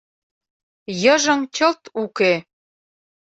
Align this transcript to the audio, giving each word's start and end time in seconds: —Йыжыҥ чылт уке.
—Йыжыҥ 1.03 1.39
чылт 1.55 1.81
уке. 2.03 2.33